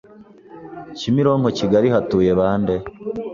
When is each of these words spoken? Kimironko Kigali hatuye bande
Kimironko 0.97 1.49
Kigali 1.59 1.87
hatuye 1.95 2.31
bande 2.39 2.75